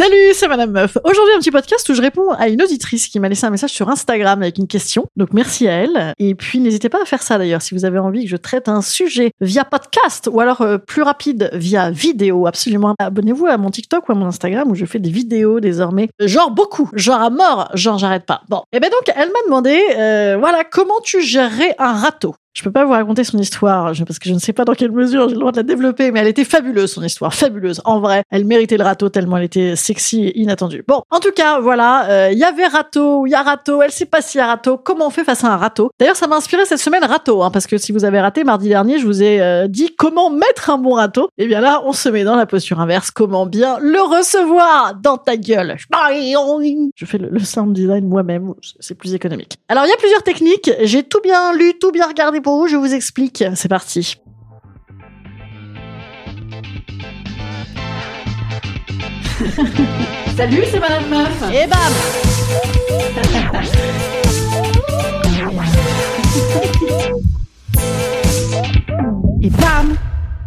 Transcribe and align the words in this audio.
Salut, 0.00 0.32
c'est 0.32 0.48
Madame 0.48 0.70
Meuf. 0.70 0.96
Aujourd'hui, 1.04 1.34
un 1.34 1.40
petit 1.40 1.50
podcast 1.50 1.86
où 1.90 1.92
je 1.92 2.00
réponds 2.00 2.30
à 2.30 2.48
une 2.48 2.62
auditrice 2.62 3.06
qui 3.06 3.20
m'a 3.20 3.28
laissé 3.28 3.44
un 3.44 3.50
message 3.50 3.72
sur 3.72 3.90
Instagram 3.90 4.40
avec 4.40 4.56
une 4.56 4.66
question. 4.66 5.04
Donc 5.14 5.34
merci 5.34 5.68
à 5.68 5.72
elle. 5.72 6.14
Et 6.18 6.34
puis 6.34 6.58
n'hésitez 6.58 6.88
pas 6.88 7.02
à 7.02 7.04
faire 7.04 7.20
ça 7.22 7.36
d'ailleurs 7.36 7.60
si 7.60 7.74
vous 7.74 7.84
avez 7.84 7.98
envie 7.98 8.24
que 8.24 8.30
je 8.30 8.38
traite 8.38 8.70
un 8.70 8.80
sujet 8.80 9.32
via 9.42 9.62
podcast 9.66 10.30
ou 10.32 10.40
alors 10.40 10.62
euh, 10.62 10.78
plus 10.78 11.02
rapide 11.02 11.50
via 11.52 11.90
vidéo. 11.90 12.46
Absolument. 12.46 12.94
Abonnez-vous 12.98 13.44
à 13.44 13.58
mon 13.58 13.70
TikTok 13.70 14.08
ou 14.08 14.12
à 14.12 14.14
mon 14.14 14.24
Instagram 14.24 14.70
où 14.70 14.74
je 14.74 14.86
fais 14.86 15.00
des 15.00 15.10
vidéos 15.10 15.60
désormais. 15.60 16.08
Genre 16.18 16.50
beaucoup, 16.50 16.88
genre 16.94 17.20
à 17.20 17.28
mort, 17.28 17.68
genre 17.74 17.98
j'arrête 17.98 18.24
pas. 18.24 18.40
Bon. 18.48 18.62
Et 18.72 18.80
ben 18.80 18.88
donc 18.88 19.14
elle 19.14 19.28
m'a 19.28 19.42
demandé, 19.44 19.78
euh, 19.98 20.38
voilà, 20.40 20.64
comment 20.64 21.00
tu 21.04 21.20
gérerais 21.20 21.74
un 21.78 21.92
râteau? 21.92 22.34
Je 22.52 22.62
peux 22.62 22.72
pas 22.72 22.84
vous 22.84 22.92
raconter 22.92 23.24
son 23.24 23.38
histoire 23.38 23.92
parce 24.06 24.18
que 24.18 24.28
je 24.28 24.34
ne 24.34 24.38
sais 24.38 24.52
pas 24.52 24.64
dans 24.64 24.74
quelle 24.74 24.90
mesure 24.90 25.28
j'ai 25.28 25.34
le 25.34 25.40
droit 25.40 25.52
de 25.52 25.56
la 25.58 25.62
développer, 25.62 26.10
mais 26.10 26.20
elle 26.20 26.26
était 26.26 26.44
fabuleuse 26.44 26.92
son 26.92 27.02
histoire, 27.02 27.32
fabuleuse. 27.32 27.80
En 27.84 28.00
vrai, 28.00 28.24
elle 28.30 28.44
méritait 28.44 28.76
le 28.76 28.84
râteau 28.84 29.08
tellement 29.08 29.36
elle 29.36 29.44
était 29.44 29.76
sexy 29.76 30.24
et 30.24 30.40
inattendue. 30.40 30.84
Bon, 30.86 31.02
en 31.10 31.20
tout 31.20 31.32
cas, 31.32 31.60
voilà, 31.60 32.30
il 32.30 32.36
euh, 32.36 32.38
y 32.38 32.44
avait 32.44 32.66
râteau, 32.66 33.26
il 33.26 33.30
y 33.30 33.34
a 33.34 33.42
râteau, 33.42 33.82
elle 33.82 33.92
sait 33.92 34.06
pas 34.06 34.20
s'il 34.20 34.38
y 34.38 34.42
a 34.42 34.46
râteau. 34.46 34.76
Comment 34.76 35.06
on 35.06 35.10
fait 35.10 35.24
face 35.24 35.44
à 35.44 35.52
un 35.52 35.56
râteau? 35.56 35.90
D'ailleurs, 35.98 36.16
ça 36.16 36.26
m'a 36.26 36.36
inspiré 36.36 36.64
cette 36.64 36.80
semaine 36.80 37.04
râteau, 37.04 37.42
hein, 37.42 37.50
parce 37.50 37.66
que 37.66 37.78
si 37.78 37.92
vous 37.92 38.04
avez 38.04 38.20
raté 38.20 38.44
mardi 38.44 38.68
dernier, 38.68 38.98
je 38.98 39.06
vous 39.06 39.22
ai 39.22 39.40
euh, 39.40 39.68
dit 39.68 39.94
comment 39.96 40.30
mettre 40.30 40.70
un 40.70 40.78
bon 40.78 40.94
râteau. 40.94 41.28
Et 41.38 41.46
bien 41.46 41.60
là, 41.60 41.82
on 41.84 41.92
se 41.92 42.08
met 42.08 42.24
dans 42.24 42.36
la 42.36 42.46
posture 42.46 42.80
inverse. 42.80 43.10
Comment 43.10 43.46
bien 43.46 43.78
le 43.80 44.00
recevoir 44.00 44.94
dans 45.00 45.16
ta 45.16 45.36
gueule? 45.36 45.76
Je 45.78 47.04
fais 47.04 47.18
le, 47.18 47.28
le 47.28 47.40
sound 47.40 47.72
design 47.72 48.06
moi-même, 48.06 48.54
c'est 48.80 48.96
plus 48.96 49.14
économique. 49.14 49.58
Alors, 49.68 49.84
il 49.84 49.88
y 49.88 49.92
a 49.92 49.96
plusieurs 49.96 50.22
techniques. 50.22 50.70
J'ai 50.82 51.02
tout 51.02 51.20
bien 51.22 51.52
lu, 51.52 51.74
tout 51.78 51.92
bien 51.92 52.06
regardé 52.06 52.39
pour 52.40 52.58
vous, 52.58 52.68
je 52.68 52.76
vous 52.76 52.92
explique. 52.94 53.44
C'est 53.54 53.68
parti. 53.68 54.16
Salut, 60.36 60.62
c'est 60.70 60.80
Madame 60.80 61.08
Meuf. 61.08 61.42
Et 61.52 61.66
bam 61.66 61.92
Et 69.42 69.50
bam 69.50 69.96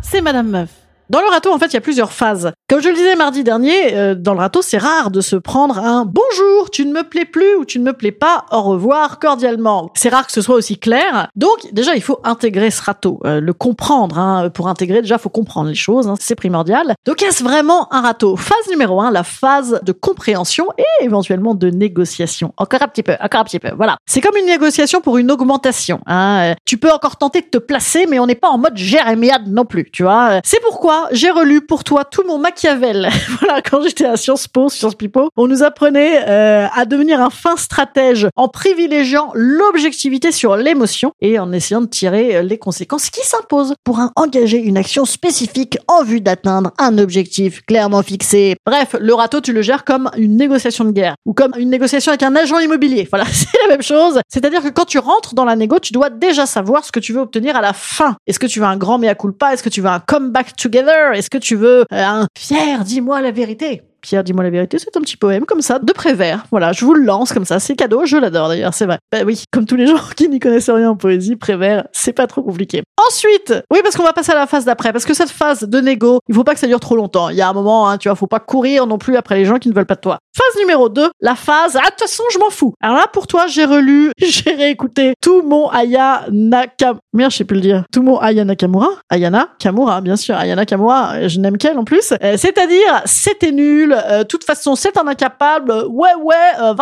C'est 0.01 0.21
Madame 0.21 0.49
Meuf. 0.49 0.82
Dans 1.09 1.19
le 1.19 1.27
râteau, 1.27 1.53
en 1.53 1.59
fait, 1.59 1.67
il 1.67 1.73
y 1.73 1.77
a 1.77 1.81
plusieurs 1.81 2.13
phases. 2.13 2.53
Comme 2.69 2.81
je 2.81 2.87
le 2.87 2.95
disais 2.95 3.15
mardi 3.15 3.43
dernier, 3.43 3.93
euh, 3.93 4.15
dans 4.15 4.33
le 4.33 4.39
râteau, 4.39 4.61
c'est 4.61 4.77
rare 4.77 5.11
de 5.11 5.19
se 5.19 5.35
prendre 5.35 5.77
un 5.77 6.05
bonjour, 6.05 6.71
tu 6.71 6.85
ne 6.85 6.93
me 6.93 7.03
plais 7.03 7.25
plus 7.25 7.55
ou 7.55 7.65
tu 7.65 7.79
ne 7.79 7.83
me 7.83 7.91
plais 7.91 8.13
pas, 8.13 8.45
au 8.51 8.61
revoir 8.61 9.19
cordialement. 9.19 9.91
C'est 9.95 10.09
rare 10.09 10.25
que 10.25 10.31
ce 10.31 10.41
soit 10.41 10.55
aussi 10.55 10.77
clair. 10.77 11.27
Donc, 11.35 11.57
déjà, 11.73 11.95
il 11.95 12.01
faut 12.01 12.19
intégrer 12.23 12.71
ce 12.71 12.81
râteau, 12.81 13.19
euh, 13.25 13.41
le 13.41 13.53
comprendre. 13.53 14.17
Hein. 14.17 14.49
Pour 14.49 14.69
intégrer, 14.69 15.01
déjà, 15.01 15.17
faut 15.17 15.29
comprendre 15.29 15.67
les 15.69 15.75
choses, 15.75 16.07
hein. 16.07 16.15
c'est 16.19 16.35
primordial. 16.35 16.95
Donc, 17.05 17.21
est-ce 17.21 17.43
vraiment 17.43 17.93
un 17.93 18.01
râteau? 18.01 18.37
Phase 18.37 18.69
numéro 18.69 19.01
un, 19.01 19.11
la 19.11 19.23
phase 19.23 19.81
de 19.83 19.91
compréhension 19.91 20.67
et 20.77 21.03
éventuellement 21.03 21.53
de 21.53 21.69
négociation. 21.69 22.53
Encore 22.55 22.81
un 22.81 22.87
petit 22.87 23.03
peu, 23.03 23.17
encore 23.21 23.41
un 23.41 23.43
petit 23.45 23.59
peu. 23.59 23.71
Voilà. 23.75 23.97
C'est 24.05 24.21
comme 24.21 24.37
une 24.37 24.45
négociation 24.45 25.01
pour 25.01 25.17
une 25.17 25.31
augmentation. 25.31 25.99
Hein. 26.07 26.53
Tu 26.65 26.77
peux 26.77 26.91
encore 26.91 27.17
tenter 27.17 27.41
de 27.41 27.47
te 27.47 27.57
placer, 27.57 28.07
mais 28.09 28.19
on 28.19 28.25
n'est 28.25 28.35
pas 28.35 28.49
en 28.49 28.57
mode 28.57 28.77
jérémiade 28.77 29.47
non 29.47 29.65
plus, 29.65 29.89
tu 29.91 30.03
vois. 30.03 30.39
C'est 30.45 30.61
pourquoi 30.61 30.92
j'ai 31.11 31.29
relu 31.29 31.61
pour 31.61 31.83
toi 31.83 32.05
tout 32.05 32.23
mon 32.27 32.37
Machiavel. 32.37 33.09
voilà, 33.39 33.61
quand 33.61 33.81
j'étais 33.81 34.05
à 34.05 34.17
Sciences 34.17 34.47
Po, 34.47 34.69
Sciences 34.69 34.95
Pipo, 34.95 35.29
on 35.35 35.47
nous 35.47 35.63
apprenait 35.63 36.23
euh, 36.27 36.67
à 36.73 36.85
devenir 36.85 37.21
un 37.21 37.29
fin 37.29 37.55
stratège 37.57 38.27
en 38.35 38.47
privilégiant 38.47 39.31
l'objectivité 39.33 40.31
sur 40.31 40.55
l'émotion 40.55 41.11
et 41.21 41.39
en 41.39 41.51
essayant 41.51 41.81
de 41.81 41.87
tirer 41.87 42.37
euh, 42.37 42.41
les 42.41 42.57
conséquences 42.57 43.09
qui 43.09 43.25
s'imposent 43.25 43.73
pour 43.83 43.99
engager 44.15 44.57
une 44.57 44.77
action 44.77 45.05
spécifique 45.05 45.77
en 45.87 46.03
vue 46.03 46.21
d'atteindre 46.21 46.71
un 46.77 46.97
objectif 46.97 47.61
clairement 47.65 48.03
fixé. 48.03 48.55
Bref, 48.65 48.95
le 48.99 49.13
râteau, 49.13 49.41
tu 49.41 49.53
le 49.53 49.61
gères 49.61 49.85
comme 49.85 50.09
une 50.17 50.37
négociation 50.37 50.85
de 50.85 50.91
guerre 50.91 51.15
ou 51.25 51.33
comme 51.33 51.53
une 51.57 51.69
négociation 51.69 52.11
avec 52.11 52.23
un 52.23 52.35
agent 52.35 52.59
immobilier. 52.59 53.07
Voilà, 53.09 53.25
c'est 53.31 53.47
la 53.63 53.69
même 53.69 53.83
chose. 53.83 54.19
C'est-à-dire 54.27 54.61
que 54.61 54.69
quand 54.69 54.85
tu 54.85 54.99
rentres 54.99 55.33
dans 55.33 55.45
la 55.45 55.55
négo, 55.55 55.79
tu 55.79 55.93
dois 55.93 56.09
déjà 56.09 56.45
savoir 56.45 56.85
ce 56.85 56.91
que 56.91 56.99
tu 56.99 57.13
veux 57.13 57.21
obtenir 57.21 57.55
à 57.55 57.61
la 57.61 57.73
fin. 57.73 58.15
Est-ce 58.27 58.39
que 58.39 58.47
tu 58.47 58.59
veux 58.59 58.65
un 58.65 58.77
grand 58.77 58.97
mea 58.97 59.15
culpa? 59.15 59.53
Est-ce 59.53 59.63
que 59.63 59.69
tu 59.69 59.81
veux 59.81 59.89
un 59.89 59.99
comeback 59.99 60.55
together? 60.55 60.82
Est-ce 60.89 61.29
que 61.29 61.37
tu 61.37 61.55
veux 61.55 61.81
euh, 61.81 61.85
un 61.91 62.27
Pierre, 62.33 62.83
dis-moi 62.83 63.21
la 63.21 63.31
vérité? 63.31 63.81
Pierre, 64.01 64.23
dis-moi 64.23 64.43
la 64.43 64.49
vérité, 64.49 64.77
c'est 64.79 64.97
un 64.97 65.01
petit 65.01 65.15
poème 65.15 65.45
comme 65.45 65.61
ça, 65.61 65.79
de 65.79 65.93
Prévert. 65.93 66.45
Voilà, 66.51 66.73
je 66.73 66.83
vous 66.83 66.93
le 66.93 67.03
lance 67.03 67.31
comme 67.31 67.45
ça, 67.45 67.59
c'est 67.59 67.75
cadeau, 67.75 68.05
je 68.05 68.17
l'adore 68.17 68.49
d'ailleurs, 68.49 68.73
c'est 68.73 68.85
vrai. 68.85 68.97
Bah 69.13 69.19
oui, 69.25 69.45
comme 69.49 69.65
tous 69.65 69.77
les 69.77 69.87
gens 69.87 69.97
qui 70.15 70.27
n'y 70.27 70.39
connaissent 70.39 70.69
rien 70.69 70.89
en 70.89 70.97
poésie, 70.97 71.37
Prévert, 71.37 71.87
c'est 71.93 72.11
pas 72.11 72.27
trop 72.27 72.43
compliqué. 72.43 72.83
Ensuite, 73.07 73.53
oui, 73.71 73.79
parce 73.81 73.95
qu'on 73.95 74.03
va 74.03 74.11
passer 74.11 74.33
à 74.33 74.35
la 74.35 74.45
phase 74.45 74.65
d'après, 74.65 74.91
parce 74.91 75.05
que 75.05 75.13
cette 75.13 75.29
phase 75.29 75.61
de 75.63 75.79
négo, 75.79 76.19
il 76.27 76.35
faut 76.35 76.43
pas 76.43 76.53
que 76.53 76.59
ça 76.59 76.67
dure 76.67 76.81
trop 76.81 76.97
longtemps. 76.97 77.29
Il 77.29 77.37
y 77.37 77.41
a 77.41 77.47
un 77.47 77.53
moment, 77.53 77.89
hein, 77.89 77.97
tu 77.97 78.09
vois, 78.09 78.15
faut 78.15 78.27
pas 78.27 78.41
courir 78.41 78.87
non 78.87 78.97
plus 78.97 79.15
après 79.15 79.35
les 79.37 79.45
gens 79.45 79.57
qui 79.57 79.69
ne 79.69 79.73
veulent 79.73 79.85
pas 79.85 79.95
de 79.95 80.01
toi. 80.01 80.17
Numéro 80.59 80.89
2, 80.89 81.09
la 81.21 81.35
phase, 81.35 81.75
ah, 81.75 81.85
de 81.85 81.89
toute 81.91 82.01
façon, 82.01 82.23
je 82.31 82.39
m'en 82.39 82.49
fous. 82.49 82.73
Alors 82.81 82.97
là, 82.97 83.07
pour 83.11 83.27
toi, 83.27 83.47
j'ai 83.47 83.65
relu, 83.65 84.11
j'ai 84.17 84.51
réécouté 84.51 85.13
tout 85.21 85.41
mon 85.41 85.69
Aya 85.69 86.25
Nakamura. 86.31 86.99
Merde, 87.13 87.31
je 87.31 87.37
sais 87.37 87.43
plus 87.43 87.55
le 87.55 87.61
dire. 87.61 87.83
Tout 87.91 88.01
mon 88.01 88.17
Aya 88.19 88.43
Nakamura? 88.45 88.89
Ayana 89.09 89.49
Kamura, 89.59 90.01
bien 90.01 90.15
sûr. 90.15 90.35
Ayana 90.35 90.65
Kamura, 90.65 91.27
je 91.27 91.39
n'aime 91.39 91.57
qu'elle 91.57 91.77
en 91.77 91.83
plus. 91.83 92.13
Euh, 92.23 92.37
c'est-à-dire, 92.37 93.01
c'était 93.05 93.51
nul, 93.51 93.89
de 93.89 93.95
euh, 93.95 94.23
toute 94.23 94.43
façon, 94.43 94.75
c'est 94.75 94.97
un 94.97 95.07
incapable. 95.07 95.71
Ouais, 95.89 96.15
ouais, 96.21 96.35
euh, 96.59 96.73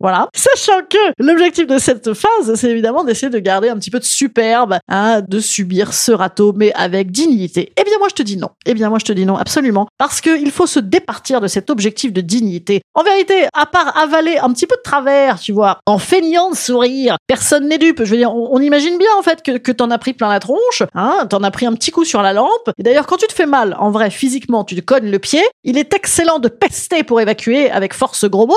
Voilà. 0.00 0.28
Sachant 0.34 0.80
que 0.88 0.98
l'objectif 1.18 1.66
de 1.66 1.78
cette 1.78 2.12
phase, 2.14 2.54
c'est 2.54 2.70
évidemment 2.70 3.04
d'essayer 3.04 3.30
de 3.30 3.38
garder 3.38 3.68
un 3.68 3.76
petit 3.76 3.90
peu 3.90 3.98
de 3.98 4.04
superbe, 4.04 4.78
hein, 4.88 5.22
de 5.26 5.40
subir 5.40 5.94
ce 5.94 6.12
râteau, 6.12 6.52
mais 6.54 6.72
avec 6.74 7.10
dignité. 7.10 7.72
Eh 7.76 7.84
bien, 7.84 7.95
moi, 8.06 8.10
je 8.10 8.14
te 8.14 8.22
dis 8.22 8.36
non. 8.36 8.50
Eh 8.66 8.74
bien, 8.74 8.88
moi, 8.88 9.00
je 9.00 9.04
te 9.04 9.12
dis 9.12 9.26
non, 9.26 9.36
absolument. 9.36 9.88
Parce 9.98 10.20
qu'il 10.20 10.52
faut 10.52 10.68
se 10.68 10.78
départir 10.78 11.40
de 11.40 11.48
cet 11.48 11.70
objectif 11.70 12.12
de 12.12 12.20
dignité. 12.20 12.82
En 12.94 13.02
vérité, 13.02 13.48
à 13.52 13.66
part 13.66 13.98
avaler 13.98 14.38
un 14.38 14.52
petit 14.52 14.68
peu 14.68 14.76
de 14.76 14.82
travers, 14.82 15.40
tu 15.40 15.50
vois, 15.50 15.78
en 15.86 15.98
feignant 15.98 16.50
de 16.50 16.56
sourire, 16.56 17.16
personne 17.26 17.66
n'est 17.66 17.78
dupe. 17.78 18.04
Je 18.04 18.10
veux 18.12 18.16
dire, 18.16 18.32
on, 18.32 18.60
imagine 18.60 18.96
bien, 18.96 19.08
en 19.18 19.22
fait, 19.22 19.42
que, 19.42 19.72
t'en 19.72 19.90
as 19.90 19.98
pris 19.98 20.12
plein 20.12 20.28
la 20.28 20.38
tronche, 20.38 20.84
hein, 20.94 21.26
t'en 21.28 21.42
as 21.42 21.50
pris 21.50 21.66
un 21.66 21.72
petit 21.72 21.90
coup 21.90 22.04
sur 22.04 22.22
la 22.22 22.32
lampe. 22.32 22.70
Et 22.78 22.84
d'ailleurs, 22.84 23.08
quand 23.08 23.16
tu 23.16 23.26
te 23.26 23.32
fais 23.32 23.46
mal, 23.46 23.76
en 23.80 23.90
vrai, 23.90 24.10
physiquement, 24.10 24.62
tu 24.62 24.76
te 24.76 24.80
cognes 24.80 25.10
le 25.10 25.18
pied, 25.18 25.42
il 25.64 25.76
est 25.76 25.92
excellent 25.92 26.38
de 26.38 26.48
pester 26.48 27.02
pour 27.02 27.20
évacuer 27.20 27.72
avec 27.72 27.92
force 27.92 28.24
gros 28.26 28.46
mots. 28.46 28.54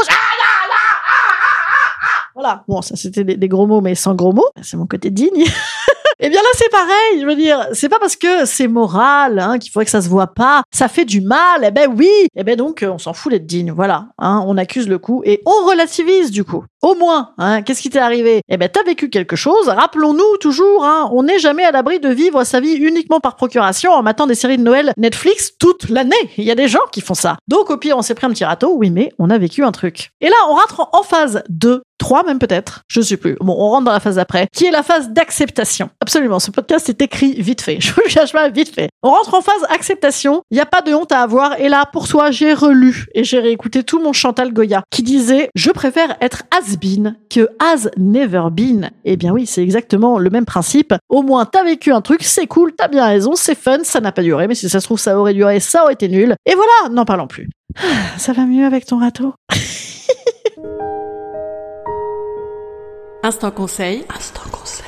Voilà. 2.35 2.63
Bon, 2.67 2.81
ça 2.81 2.95
c'était 2.95 3.23
des, 3.23 3.47
gros 3.47 3.65
mots, 3.65 3.81
mais 3.81 3.95
sans 3.95 4.13
gros 4.13 4.31
mots. 4.31 4.47
C'est 4.61 4.77
mon 4.77 4.85
côté 4.85 5.09
digne. 5.09 5.45
Eh 6.21 6.29
bien 6.29 6.41
là, 6.41 6.49
c'est 6.55 6.69
pareil. 6.69 7.21
Je 7.21 7.25
veux 7.25 7.35
dire, 7.35 7.67
c'est 7.73 7.87
pas 7.87 7.99
parce 7.99 8.17
que 8.17 8.45
c'est 8.45 8.67
moral 8.67 9.39
hein, 9.39 9.57
qu'il 9.57 9.71
faudrait 9.71 9.85
que 9.85 9.91
ça 9.91 10.01
se 10.01 10.09
voit 10.09 10.27
pas. 10.27 10.63
Ça 10.71 10.89
fait 10.89 11.05
du 11.05 11.21
mal. 11.21 11.63
Eh 11.65 11.71
ben 11.71 11.89
oui. 11.95 12.09
Eh 12.35 12.43
ben 12.43 12.57
donc, 12.57 12.85
on 12.87 12.97
s'en 12.97 13.13
fout 13.13 13.31
d'être 13.31 13.45
digne. 13.45 13.71
Voilà. 13.71 14.07
Hein, 14.17 14.43
on 14.45 14.57
accuse 14.57 14.89
le 14.89 14.97
coup 14.97 15.21
et 15.25 15.41
on 15.45 15.65
relativise 15.65 16.31
du 16.31 16.43
coup. 16.43 16.65
Au 16.81 16.95
moins, 16.95 17.31
hein, 17.37 17.61
qu'est-ce 17.61 17.81
qui 17.81 17.89
t'est 17.89 17.99
arrivé? 17.99 18.41
Eh 18.47 18.57
ben, 18.57 18.69
t'as 18.69 18.83
vécu 18.83 19.09
quelque 19.09 19.35
chose. 19.35 19.67
Rappelons-nous 19.67 20.37
toujours, 20.39 20.87
on 21.11 21.23
n'est 21.23 21.39
jamais 21.39 21.63
à 21.63 21.71
l'abri 21.71 21.99
de 21.99 22.09
vivre 22.09 22.43
sa 22.45 22.61
vie 22.61 22.73
uniquement 22.73 23.19
par 23.19 23.35
procuration 23.35 23.91
en 23.91 24.01
matant 24.01 24.27
des 24.27 24.35
séries 24.35 24.57
de 24.57 24.63
Noël 24.63 24.93
Netflix 24.97 25.57
toute 25.57 25.89
l'année. 25.89 26.15
Il 26.37 26.45
y 26.45 26.51
a 26.51 26.55
des 26.55 26.69
gens 26.69 26.79
qui 26.91 27.01
font 27.01 27.15
ça. 27.15 27.37
Donc, 27.47 27.69
au 27.69 27.77
pire, 27.77 27.97
on 27.97 28.01
s'est 28.01 28.15
pris 28.15 28.27
un 28.27 28.29
petit 28.29 28.45
râteau, 28.45 28.73
oui, 28.75 28.91
mais 28.91 29.11
on 29.19 29.29
a 29.29 29.37
vécu 29.37 29.63
un 29.63 29.71
truc. 29.71 30.11
Et 30.21 30.29
là, 30.29 30.35
on 30.49 30.53
rentre 30.53 30.89
en 30.93 31.03
phase 31.03 31.43
2 31.49 31.81
3 31.99 32.23
même 32.23 32.39
peut-être, 32.39 32.81
je 32.87 33.01
sais 33.01 33.17
plus. 33.17 33.35
Bon, 33.39 33.53
on 33.53 33.69
rentre 33.69 33.85
dans 33.85 33.91
la 33.91 33.99
phase 33.99 34.15
d'après, 34.15 34.47
qui 34.53 34.65
est 34.65 34.71
la 34.71 34.81
phase 34.83 35.09
d'acceptation. 35.09 35.89
Absolument, 36.01 36.39
ce 36.39 36.49
podcast 36.49 36.89
est 36.89 37.01
écrit 37.01 37.33
vite 37.33 37.61
fait. 37.61 37.79
Je 37.89 37.93
vous 37.93 38.01
le 38.05 38.11
cache 38.11 38.31
pas, 38.31 38.49
vite 38.49 38.73
fait. 38.73 38.89
On 39.03 39.09
rentre 39.09 39.33
en 39.33 39.41
phase 39.41 39.63
acceptation, 39.69 40.41
il 40.49 40.55
n'y 40.55 40.61
a 40.61 40.65
pas 40.65 40.81
de 40.81 40.93
honte 40.93 41.11
à 41.11 41.21
avoir, 41.21 41.59
et 41.59 41.69
là, 41.69 41.85
pour 41.91 42.07
toi, 42.07 42.31
j'ai 42.31 42.53
relu 42.53 43.05
et 43.13 43.23
j'ai 43.23 43.39
réécouté 43.39 43.83
tout 43.83 44.01
mon 44.01 44.13
Chantal 44.13 44.53
Goya, 44.53 44.83
qui 44.89 45.03
disait 45.03 45.49
«Je 45.55 45.71
préfère 45.71 46.17
être 46.21 46.43
has-been 46.51 47.15
que 47.29 47.49
has 47.59 47.89
never 47.97 48.47
been». 48.51 48.89
Eh 49.05 49.17
bien 49.17 49.31
oui, 49.31 49.45
c'est 49.45 49.61
exactement 49.61 50.17
le 50.17 50.29
même 50.29 50.45
principe. 50.45 50.93
Au 51.09 51.21
moins, 51.21 51.45
t'as 51.45 51.63
vécu 51.63 51.91
un 51.91 52.01
truc, 52.01 52.23
c'est 52.23 52.47
cool, 52.47 52.73
t'as 52.73 52.87
bien 52.87 53.05
raison, 53.05 53.33
c'est 53.35 53.57
fun, 53.57 53.79
ça 53.83 54.01
n'a 54.01 54.11
pas 54.11 54.23
duré, 54.23 54.47
mais 54.47 54.55
si 54.55 54.69
ça 54.69 54.79
se 54.79 54.85
trouve, 54.85 54.99
ça 54.99 55.17
aurait 55.17 55.33
duré, 55.33 55.59
ça 55.59 55.83
aurait 55.83 55.93
été 55.93 56.07
nul. 56.07 56.35
Et 56.45 56.55
voilà, 56.55 56.93
n'en 56.93 57.05
parlons 57.05 57.27
plus. 57.27 57.49
Ça 58.17 58.33
va 58.33 58.45
mieux 58.45 58.65
avec 58.65 58.85
ton 58.85 58.99
râteau? 58.99 59.33
Instant 63.29 63.51
conseil. 63.51 64.03
Instant 64.09 64.49
conseil. 64.51 64.87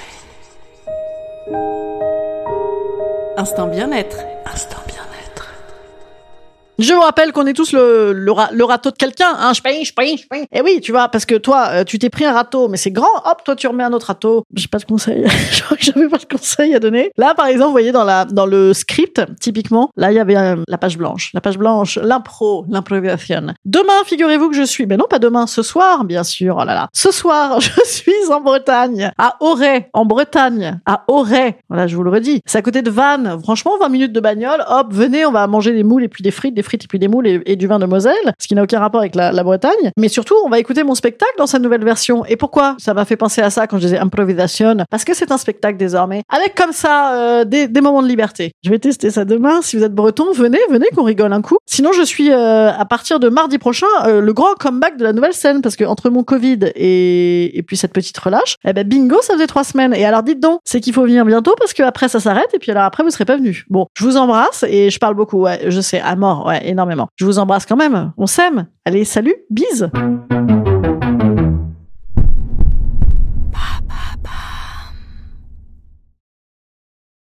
Instant 3.38 3.68
bien-être. 3.68 4.18
Instant 4.52 4.82
je 6.82 6.94
vous 6.96 7.02
rappelle 7.02 7.32
qu'on 7.32 7.46
est 7.46 7.54
tous 7.54 7.74
le, 7.74 8.12
le, 8.12 8.64
râteau 8.64 8.90
de 8.90 8.96
quelqu'un, 8.96 9.36
hein, 9.38 9.54
je 9.54 9.62
paye, 9.62 9.86
je 9.86 9.94
paye, 9.94 10.18
je 10.18 10.28
paye. 10.28 10.48
Et 10.52 10.62
oui, 10.62 10.82
tu 10.82 10.92
vois, 10.92 11.10
parce 11.10 11.26
que 11.26 11.36
toi, 11.36 11.68
euh, 11.70 11.84
tu 11.84 12.00
t'es 12.00 12.10
pris 12.10 12.26
un 12.26 12.34
râteau, 12.34 12.70
mais 12.70 12.78
c'est 12.78 12.90
grand, 12.90 13.06
hop, 13.26 13.44
toi 13.46 13.56
tu 13.56 13.68
remets 13.68 13.84
un 13.84 13.94
autre 13.94 14.08
râteau. 14.08 14.46
J'ai 14.56 14.68
pas 14.68 14.80
de 14.80 14.86
conseil, 14.86 15.24
je 15.52 15.62
crois 15.62 15.78
que 15.78 15.84
j'avais 15.84 16.10
pas 16.10 16.18
de 16.18 16.26
conseil 16.26 16.74
à 16.74 16.80
donner. 16.80 17.12
Là, 17.18 17.36
par 17.36 17.46
exemple, 17.46 17.68
vous 17.68 17.72
voyez 17.74 17.92
dans 17.92 18.04
la 18.04 18.26
dans 18.26 18.48
le 18.48 18.74
script, 18.74 19.22
typiquement, 19.40 19.92
là 19.96 20.12
il 20.12 20.16
y 20.16 20.20
avait 20.20 20.36
euh, 20.36 20.56
la 20.68 20.80
page 20.80 20.98
blanche, 20.98 21.30
la 21.36 21.42
page 21.42 21.60
blanche, 21.60 22.00
l'impro, 22.02 22.66
l'improvisation. 22.68 23.54
Demain, 23.64 24.04
figurez-vous 24.08 24.50
que 24.50 24.56
je 24.56 24.64
suis, 24.64 24.88
ben 24.88 24.98
non 24.98 25.06
pas 25.08 25.20
demain, 25.20 25.46
ce 25.46 25.62
soir, 25.62 26.04
bien 26.04 26.24
sûr. 26.24 26.58
Oh 26.60 26.66
là 26.66 26.74
là, 26.74 26.90
ce 26.94 27.12
soir, 27.12 27.60
je 27.62 27.82
suis 27.86 28.11
en 28.30 28.42
Bretagne, 28.42 29.12
à 29.18 29.38
Auray, 29.40 29.90
en 29.94 30.06
Bretagne, 30.06 30.80
à 30.86 31.04
Auray. 31.08 31.56
Voilà, 31.70 31.88
je 31.88 31.96
vous 31.96 32.04
le 32.04 32.12
redis, 32.12 32.42
c'est 32.46 32.58
à 32.58 32.62
côté 32.62 32.82
de 32.82 32.90
Vannes. 32.90 33.40
Franchement, 33.44 33.78
20 33.80 33.90
minutes 33.90 34.14
de 34.14 34.20
bagnole, 34.20 34.64
hop, 34.68 34.88
venez, 34.92 35.26
on 35.26 35.32
va 35.32 35.48
manger 35.48 35.74
des 35.74 35.84
moules 35.84 36.04
et 36.04 36.08
puis 36.08 36.24
des 36.24 36.32
frites, 36.32 36.54
des 36.54 36.64
frites 36.64 36.84
et 36.84 36.88
puis 36.88 37.00
des 37.00 37.08
moules 37.08 37.28
et, 37.28 37.56
du 37.56 37.68
vin 37.68 37.80
de 37.80 37.86
Moselle, 37.86 38.34
ce 38.40 38.48
qui 38.48 38.56
n'a 38.56 38.64
aucun 38.64 38.80
rapport 38.80 39.00
avec 39.00 39.16
la, 39.16 39.42
Bretagne. 39.42 39.92
Mais 39.98 40.08
surtout, 40.08 40.36
on 40.46 40.50
va 40.50 40.60
écouter 40.60 40.84
mon 40.84 40.94
spectacle 40.94 41.32
dans 41.38 41.48
sa 41.48 41.58
nouvelle 41.58 41.84
version. 41.84 42.24
Et 42.26 42.36
pourquoi 42.36 42.76
ça 42.78 42.94
m'a 42.94 43.06
fait 43.06 43.16
penser 43.16 43.42
à 43.42 43.50
ça 43.50 43.66
quand 43.66 43.78
je 43.78 43.84
disais 43.84 43.98
improvisation? 43.98 44.78
Parce 44.90 45.04
que 45.04 45.16
c'est 45.16 45.32
un 45.32 45.38
spectacle 45.38 45.78
désormais, 45.78 46.24
avec 46.30 46.54
comme 46.54 46.74
ça 46.74 47.14
euh, 47.14 47.46
des, 47.46 47.68
moments 47.82 48.04
de 48.04 48.08
liberté. 48.08 48.52
Je 48.64 48.70
vais 48.70 48.78
tester 48.78 49.10
ça 49.10 49.26
demain. 49.26 49.62
Si 49.62 49.78
vous 49.78 49.84
êtes 49.84 49.96
breton, 49.96 50.32
venez, 50.34 50.60
venez 50.70 50.88
qu'on 50.96 51.04
rigole 51.04 51.34
un 51.34 51.42
coup. 51.42 51.58
Sinon, 51.66 51.92
je 51.94 52.04
suis 52.04 52.32
euh, 52.32 52.72
à 52.72 52.86
partir 52.86 53.20
de 53.20 53.30
mardi 53.30 53.58
prochain 53.58 53.88
euh, 54.06 54.22
le 54.22 54.34
grand 54.34 54.54
comeback 54.54 54.98
de 54.98 55.04
la 55.04 55.14
nouvelle 55.14 55.34
scène 55.34 55.62
parce 55.62 55.76
que 55.76 55.84
entre 55.84 56.10
mon 56.10 56.24
Covid 56.24 56.60
et, 56.76 57.58
et 57.58 57.64
puis 57.64 57.78
cette 57.78 57.94
petite 57.94 58.11
relâche, 58.18 58.56
eh 58.66 58.74
ben 58.74 58.88
bingo, 58.88 59.18
ça 59.22 59.34
faisait 59.34 59.48
trois 59.48 59.64
semaines. 59.64 59.94
Et 59.94 60.06
alors 60.06 60.24
dites 60.24 60.40
donc, 60.40 60.60
c'est 60.66 60.80
qu'il 60.80 60.94
faut 60.94 61.04
venir 61.04 61.26
bientôt 61.26 61.56
parce 61.58 61.74
que 61.74 61.84
après 61.84 62.10
ça 62.10 62.20
s'arrête 62.20 62.50
et 62.54 62.60
puis 62.60 62.72
alors 62.72 62.84
après 62.84 63.04
vous 63.04 63.10
serez 63.10 63.26
pas 63.26 63.38
venu. 63.38 63.66
Bon, 63.70 63.88
je 63.98 64.04
vous 64.04 64.18
embrasse 64.18 64.64
et 64.68 64.90
je 64.90 65.00
parle 65.00 65.16
beaucoup. 65.16 65.42
Ouais, 65.42 65.62
je 65.68 65.82
sais, 65.82 66.00
à 66.00 66.16
mort. 66.16 66.46
Ouais, 66.46 66.68
énormément. 66.68 67.08
Je 67.16 67.26
vous 67.26 67.40
embrasse 67.40 67.66
quand 67.66 67.78
même. 67.78 68.12
On 68.18 68.28
s'aime. 68.28 68.68
Allez, 68.86 69.06
salut, 69.06 69.36
bise. 69.50 69.90